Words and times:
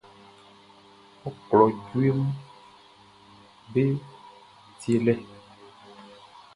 Ɔ 1.27 1.29
klo 1.47 1.65
jueʼm 1.87 2.19
be 3.71 3.83
tielɛ. 4.79 5.13